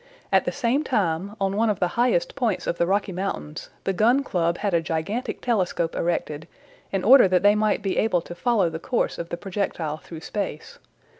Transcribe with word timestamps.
At 0.31 0.45
the 0.45 0.51
same 0.51 0.83
time, 0.83 1.35
on 1.39 1.55
one 1.55 1.69
of 1.69 1.79
the 1.79 1.89
highest 1.89 2.33
points 2.35 2.65
of 2.65 2.79
the 2.79 2.87
Rocky 2.87 3.11
Mountains, 3.11 3.69
the 3.83 3.93
Gun 3.93 4.23
Club 4.23 4.57
had 4.57 4.73
a 4.73 4.81
gigantic 4.81 5.41
telescope 5.41 5.95
erected, 5.95 6.47
in 6.91 7.03
order 7.03 7.27
that 7.27 7.43
they 7.43 7.53
might 7.53 7.83
be 7.83 7.99
able 7.99 8.21
to 8.21 8.33
follow 8.33 8.67
the 8.67 8.79
course 8.79 9.19
of 9.19 9.29
the 9.29 9.37
projectile 9.37 9.97
through 9.97 10.21
space. 10.21 10.79